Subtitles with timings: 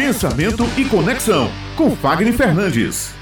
[0.00, 3.14] Pensamento e Conexão, com Fagner Fernandes.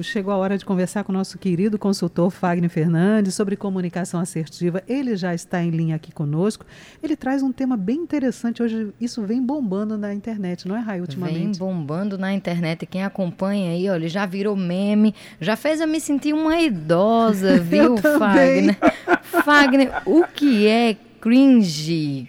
[0.00, 4.82] Chegou a hora de conversar com o nosso querido consultor Fagner Fernandes sobre comunicação assertiva.
[4.88, 6.64] Ele já está em linha aqui conosco.
[7.02, 8.62] Ele traz um tema bem interessante.
[8.62, 11.58] Hoje isso vem bombando na internet, não é, Rai, ultimamente?
[11.58, 12.86] Vem bombando na internet.
[12.86, 17.98] Quem acompanha aí, olha, já virou meme, já fez eu me sentir uma idosa, viu,
[17.98, 18.78] Fagner?
[19.44, 22.28] Fagner, o que é cringe?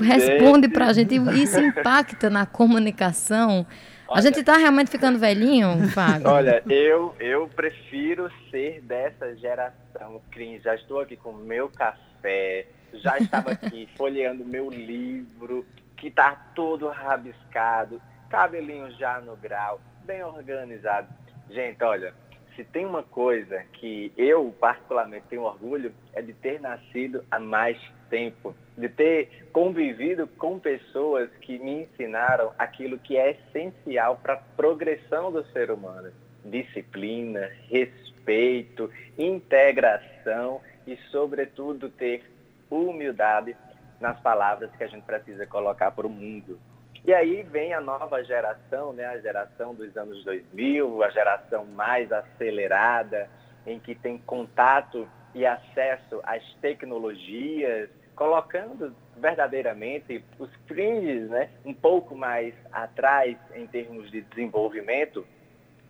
[0.00, 1.14] Responde pra gente.
[1.40, 3.66] Isso impacta na comunicação?
[4.08, 6.28] Olha, a gente está realmente ficando velhinho, Fábio?
[6.28, 10.62] Olha, eu, eu prefiro ser dessa geração cringe.
[10.62, 16.88] Já estou aqui com meu café, já estava aqui folheando meu livro, que está todo
[16.88, 21.08] rabiscado, cabelinho já no grau, bem organizado.
[21.50, 22.14] Gente, olha,
[22.54, 27.76] se tem uma coisa que eu particularmente tenho orgulho é de ter nascido há mais
[28.08, 34.42] tempo, de ter convivido com pessoas que me ensinaram aquilo que é essencial para a
[34.56, 36.12] progressão do ser humano:
[36.44, 42.24] disciplina, respeito, integração e, sobretudo, ter
[42.70, 43.56] humildade
[44.00, 46.58] nas palavras que a gente precisa colocar para o mundo.
[47.04, 49.06] E aí vem a nova geração, né?
[49.06, 53.30] a geração dos anos 2000, a geração mais acelerada,
[53.64, 61.50] em que tem contato e acesso às tecnologias, colocando verdadeiramente os fringes né?
[61.62, 65.26] um pouco mais atrás em termos de desenvolvimento,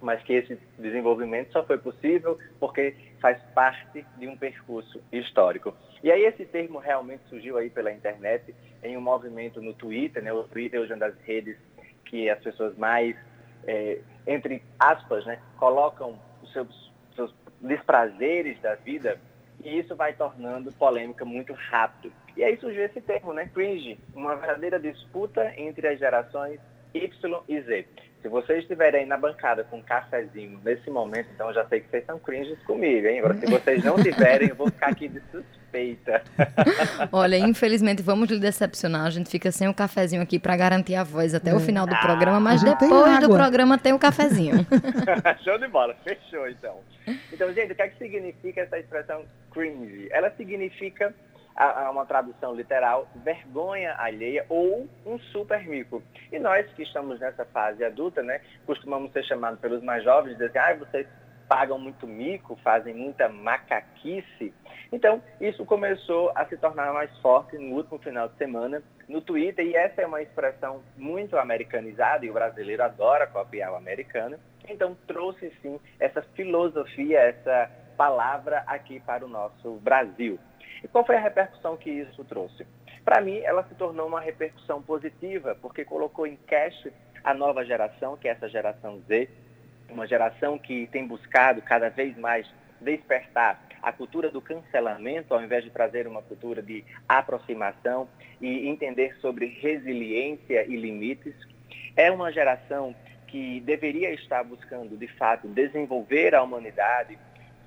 [0.00, 5.72] mas que esse desenvolvimento só foi possível porque faz parte de um percurso histórico.
[6.02, 10.32] E aí esse termo realmente surgiu aí pela internet em um movimento no Twitter, né?
[10.32, 11.56] O Twitter hoje é uma das redes
[12.04, 13.16] que as pessoas mais,
[13.64, 19.18] é, entre aspas, né, colocam os seus, seus desprazeres da vida
[19.66, 22.12] e isso vai tornando polêmica muito rápido.
[22.36, 26.60] E aí surgiu esse termo, né, cringe, uma verdadeira disputa entre as gerações
[26.94, 27.88] Y e Z.
[28.22, 31.80] Se vocês estiverem aí na bancada com um cafezinho nesse momento, então eu já sei
[31.80, 33.20] que vocês são cringes comigo, hein?
[33.20, 36.22] Agora, se vocês não tiverem, eu vou ficar aqui de suspeita.
[37.12, 39.06] Olha, infelizmente, vamos lhe decepcionar.
[39.06, 41.54] A gente fica sem o cafezinho aqui para garantir a voz até é.
[41.54, 44.66] o final do ah, programa, mas depois do programa tem o cafezinho.
[45.44, 46.80] Show de bola, fechou então.
[47.32, 50.08] Então, gente, o que é que significa essa expressão cringe?
[50.10, 51.14] Ela significa
[51.56, 56.02] a, uma tradução literal, vergonha alheia ou um super mico.
[56.30, 60.46] E nós que estamos nessa fase adulta, né, costumamos ser chamados pelos mais jovens, dizer
[60.46, 61.06] assim, ah, vocês
[61.48, 64.52] pagam muito mico, fazem muita macaquice.
[64.92, 69.64] Então, isso começou a se tornar mais forte no último final de semana no Twitter,
[69.64, 74.38] e essa é uma expressão muito americanizada, e o brasileiro adora copiar o americano.
[74.68, 80.38] Então, trouxe sim essa filosofia, essa palavra aqui para o nosso Brasil.
[80.84, 82.66] E qual foi a repercussão que isso trouxe?
[83.04, 86.88] Para mim, ela se tornou uma repercussão positiva, porque colocou em cash
[87.24, 89.28] a nova geração, que é essa geração Z,
[89.88, 92.46] uma geração que tem buscado cada vez mais
[92.80, 98.08] despertar a cultura do cancelamento, ao invés de trazer uma cultura de aproximação
[98.40, 101.34] e entender sobre resiliência e limites.
[101.96, 102.94] É uma geração
[103.28, 107.18] que deveria estar buscando, de fato, desenvolver a humanidade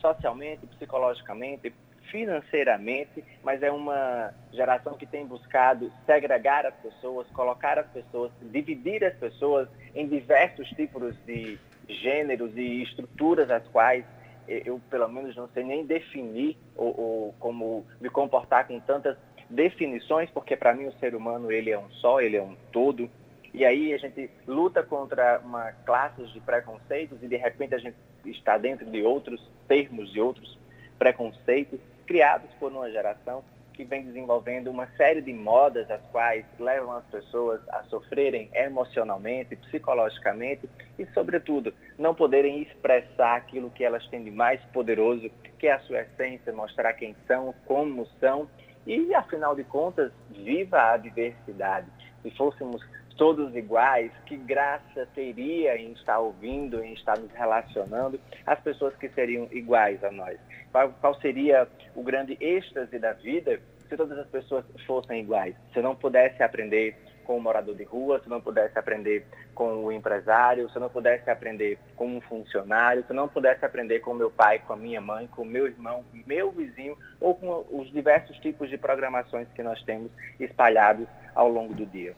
[0.00, 1.72] socialmente, psicologicamente,
[2.10, 9.04] financeiramente, mas é uma geração que tem buscado segregar as pessoas, colocar as pessoas, dividir
[9.04, 11.58] as pessoas em diversos tipos de
[11.88, 14.04] gêneros e estruturas as quais
[14.48, 19.16] eu, pelo menos, não sei nem definir ou, ou como me comportar com tantas
[19.50, 23.10] definições, porque para mim o ser humano ele é um só, ele é um todo.
[23.56, 27.96] E aí a gente luta contra uma classe de preconceitos e de repente a gente
[28.26, 30.58] está dentro de outros termos, de outros
[30.98, 36.92] preconceitos criados por uma geração que vem desenvolvendo uma série de modas as quais levam
[36.92, 40.68] as pessoas a sofrerem emocionalmente, psicologicamente
[40.98, 45.80] e, sobretudo, não poderem expressar aquilo que elas têm de mais poderoso, que é a
[45.80, 48.50] sua essência, mostrar quem são, como são
[48.86, 51.86] e, afinal de contas, viva a diversidade.
[52.22, 52.82] Se fôssemos
[53.16, 59.08] todos iguais, que graça teria em estar ouvindo, em estar nos relacionando, as pessoas que
[59.10, 60.38] seriam iguais a nós?
[60.70, 65.54] Qual, qual seria o grande êxtase da vida se todas as pessoas fossem iguais?
[65.72, 69.90] Se não pudesse aprender com o morador de rua, se não pudesse aprender com o
[69.90, 74.60] empresário, se não pudesse aprender com um funcionário, se não pudesse aprender com meu pai,
[74.60, 78.78] com a minha mãe, com meu irmão, meu vizinho, ou com os diversos tipos de
[78.78, 82.14] programações que nós temos espalhados ao longo do dia.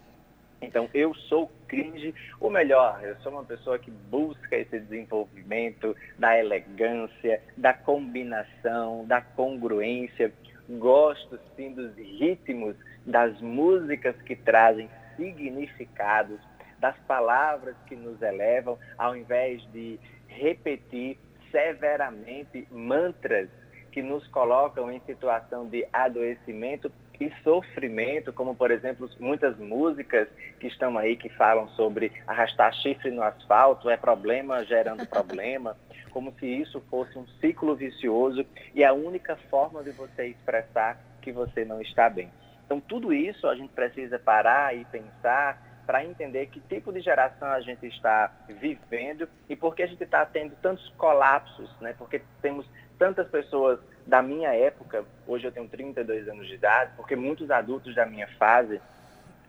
[0.61, 6.39] Então, eu sou cringe, ou melhor, eu sou uma pessoa que busca esse desenvolvimento da
[6.39, 10.33] elegância, da combinação, da congruência.
[10.69, 12.77] Gosto, sim, dos ritmos,
[13.07, 16.39] das músicas que trazem significados.
[16.81, 21.19] das palavras que nos elevam, ao invés de repetir
[21.51, 23.49] severamente mantras
[23.91, 30.29] que nos colocam em situação de adoecimento e sofrimento, como por exemplo muitas músicas
[30.61, 35.77] que estão aí que falam sobre arrastar chifre no asfalto, é problema gerando problema,
[36.11, 38.45] como se isso fosse um ciclo vicioso
[38.75, 42.31] e a única forma de você expressar que você não está bem.
[42.65, 47.49] Então tudo isso a gente precisa parar e pensar para entender que tipo de geração
[47.49, 51.95] a gente está vivendo e por que a gente está tendo tantos colapsos, né?
[51.97, 52.69] Porque temos
[52.99, 57.95] tantas pessoas da minha época, hoje eu tenho 32 anos de idade, porque muitos adultos
[57.95, 58.81] da minha fase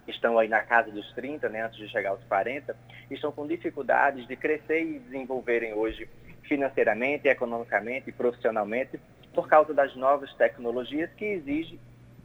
[0.07, 2.75] estão aí na casa dos 30, né, antes de chegar aos 40,
[3.09, 6.09] estão com dificuldades de crescer e desenvolverem hoje
[6.43, 8.99] financeiramente, economicamente e profissionalmente
[9.33, 11.79] por causa das novas tecnologias que exigem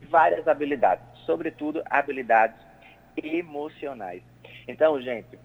[0.08, 2.56] várias habilidades, sobretudo habilidades
[3.16, 4.22] emocionais.
[4.66, 5.38] Então, gente,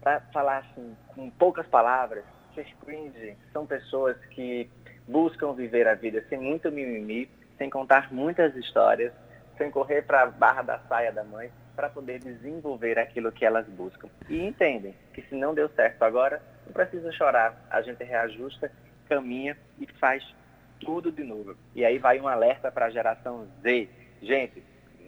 [0.00, 2.24] para falar assim, com poucas palavras,
[2.54, 4.68] ser cringe são pessoas que
[5.12, 7.28] buscam viver a vida sem muito mimimi,
[7.58, 9.12] sem contar muitas histórias,
[9.58, 13.66] sem correr para a barra da saia da mãe, para poder desenvolver aquilo que elas
[13.68, 14.08] buscam.
[14.28, 18.72] E entendem que se não deu certo agora, não precisa chorar, a gente reajusta,
[19.08, 20.24] caminha e faz
[20.80, 21.54] tudo de novo.
[21.74, 23.88] E aí vai um alerta para a geração Z.
[24.22, 24.62] Gente,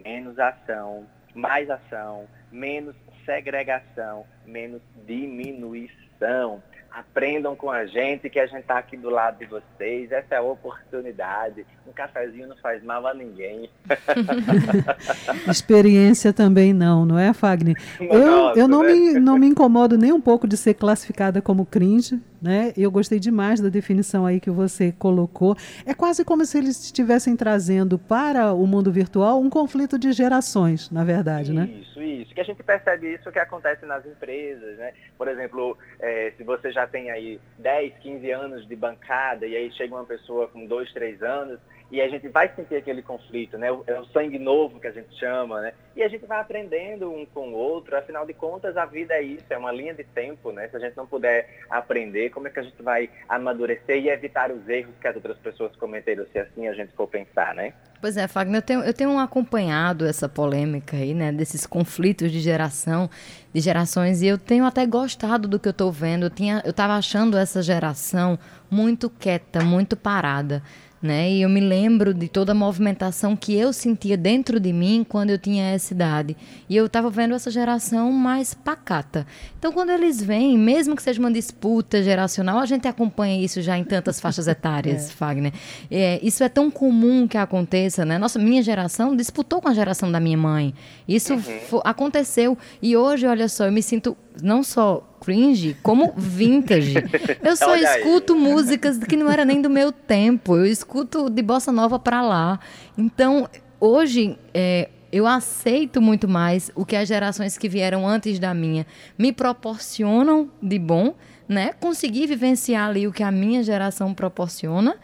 [0.04, 6.62] menos ação, mais ação, menos segregação, menos diminuição.
[6.94, 10.12] Aprendam com a gente que a gente está aqui do lado de vocês.
[10.12, 11.67] Essa é a oportunidade.
[11.88, 13.69] Um cafezinho não faz mal a ninguém.
[15.50, 17.76] Experiência também não, não é, Fagner?
[17.99, 18.93] Eu, eu não, né?
[18.93, 22.20] me, não me incomodo nem um pouco de ser classificada como cringe.
[22.44, 22.75] Né?
[22.76, 25.56] Eu gostei demais da definição aí que você colocou.
[25.87, 30.91] É quase como se eles estivessem trazendo para o mundo virtual um conflito de gerações,
[30.91, 31.70] na verdade, isso, né?
[31.81, 32.35] Isso, isso.
[32.35, 34.93] Que a gente percebe isso que acontece nas empresas, né?
[35.17, 39.73] Por exemplo, é, se você já tem aí 10, 15 anos de bancada e aí
[39.73, 41.58] chega uma pessoa com 2, 3 anos,
[41.90, 43.69] e a gente vai sentir aquele conflito, né?
[43.86, 45.72] É o sangue novo que a gente chama, né?
[45.94, 49.22] E a gente vai aprendendo um com o outro, afinal de contas a vida é
[49.22, 50.69] isso, é uma linha de tempo, né?
[50.69, 54.50] Se a gente não puder aprender, como é que a gente vai amadurecer e evitar
[54.50, 57.75] os erros que as outras pessoas cometeram, se assim a gente for pensar, né?
[58.00, 61.32] Pois é, Fagner, eu tenho, eu tenho acompanhado essa polêmica aí, né?
[61.32, 63.08] Desses conflitos de geração,
[63.52, 66.26] de gerações, e eu tenho até gostado do que eu estou vendo.
[66.26, 68.38] Eu, tinha, eu tava achando essa geração
[68.70, 70.62] muito quieta, muito parada
[71.04, 71.30] né?
[71.30, 75.28] E eu me lembro de toda a movimentação que eu sentia dentro de mim quando
[75.30, 76.34] eu tinha essa idade.
[76.68, 79.26] E eu estava vendo essa geração mais pacata.
[79.58, 83.76] Então, quando eles vêm, mesmo que seja uma disputa geracional, a gente acompanha isso já
[83.76, 85.12] em tantas faixas etárias, é.
[85.12, 85.52] Fagner.
[85.90, 88.16] É, isso é tão comum que aconteça, né?
[88.16, 90.74] Nossa, minha geração disputou com a geração da minha mãe.
[91.06, 91.80] Isso uhum.
[91.84, 92.56] aconteceu.
[92.80, 96.94] E hoje, olha só, eu me sinto não só cringe, como vintage.
[97.42, 98.38] Eu só Olha escuto aí.
[98.38, 100.56] músicas que não era nem do meu tempo.
[100.56, 102.60] Eu escuto de bossa nova para lá.
[102.96, 103.48] Então,
[103.80, 108.86] hoje, é, eu aceito muito mais o que as gerações que vieram antes da minha
[109.16, 111.14] me proporcionam de bom,
[111.48, 111.72] né?
[111.80, 114.96] Conseguir vivenciar ali o que a minha geração proporciona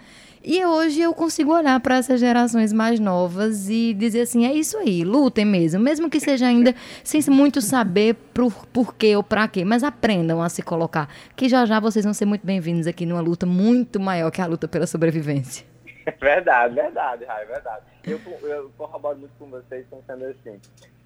[0.43, 4.79] e hoje eu consigo olhar para essas gerações mais novas e dizer assim: é isso
[4.79, 9.65] aí, lutem mesmo, mesmo que seja ainda sem muito saber por, por ou para quê,
[9.65, 13.21] mas aprendam a se colocar, que já já vocês vão ser muito bem-vindos aqui numa
[13.21, 15.67] luta muito maior que a luta pela sobrevivência.
[16.19, 17.85] Verdade, verdade, Rai, verdade.
[18.03, 18.19] Eu,
[18.49, 20.59] eu corroboro muito com vocês pensando assim,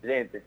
[0.03, 0.41] gente,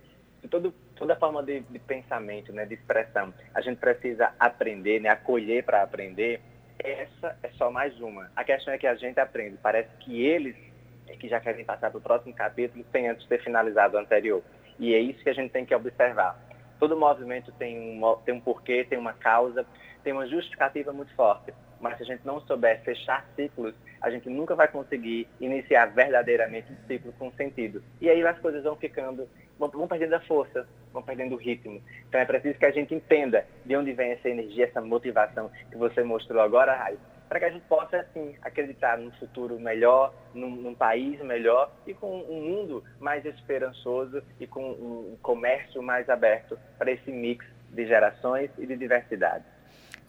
[0.50, 5.63] todo, toda forma de, de pensamento, né, de expressão, a gente precisa aprender, né, acolher
[5.63, 6.41] para aprender
[6.79, 8.31] essa é só mais uma.
[8.36, 9.57] A questão é que a gente aprende.
[9.62, 10.55] Parece que eles
[11.07, 14.43] é que já querem passar para o próximo capítulo sem antes ter finalizado o anterior.
[14.77, 16.38] E é isso que a gente tem que observar.
[16.79, 19.65] Todo movimento tem um, tem um porquê, tem uma causa,
[20.03, 21.53] tem uma justificativa muito forte.
[21.79, 26.72] Mas se a gente não souber fechar ciclos, a gente nunca vai conseguir iniciar verdadeiramente
[26.72, 27.84] um ciclo com sentido.
[28.01, 31.81] E aí as coisas vão ficando, vão, perdendo a força, vão perdendo o ritmo.
[32.07, 35.77] Então é preciso que a gente entenda de onde vem essa energia, essa motivação que
[35.77, 40.50] você mostrou agora, Raio, para que a gente possa, assim, acreditar num futuro melhor, num,
[40.50, 46.57] num, país melhor e com um mundo mais esperançoso e com um comércio mais aberto
[46.77, 49.43] para esse mix de gerações e de diversidade.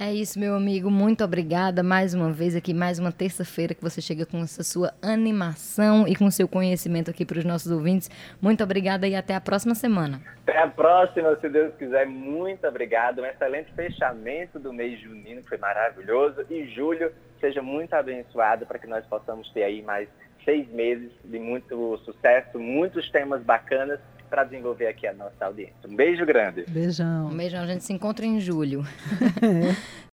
[0.00, 0.88] É isso, meu amigo.
[0.92, 4.92] Muito obrigada mais uma vez aqui, mais uma terça-feira que você chega com essa sua
[5.02, 8.08] animação e com seu conhecimento aqui para os nossos ouvintes.
[8.40, 10.20] Muito obrigada e até a próxima semana.
[10.46, 12.06] Até a próxima, se Deus quiser.
[12.06, 13.22] Muito obrigado.
[13.22, 16.46] Um excelente fechamento do mês junino, que foi maravilhoso.
[16.48, 20.08] E julho, seja muito abençoado para que nós possamos ter aí mais
[20.44, 23.98] seis meses de muito sucesso, muitos temas bacanas
[24.28, 25.75] para desenvolver aqui a nossa audiência.
[25.88, 26.64] Um beijo grande.
[26.68, 27.26] Beijão.
[27.28, 28.85] Um beijão, a gente se encontra em julho.